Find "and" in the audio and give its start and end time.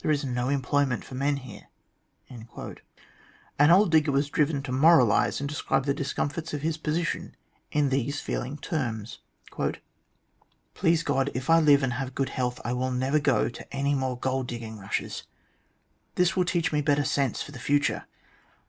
5.38-5.48, 11.84-11.92